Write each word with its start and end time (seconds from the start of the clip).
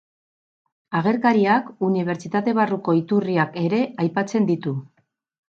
Agerkariak 0.99 1.69
unibertsitate 1.89 2.55
barruko 2.63 2.97
iturriak 3.03 3.63
ere 3.67 3.83
aipatzen 4.07 4.53
ditu. 4.53 4.79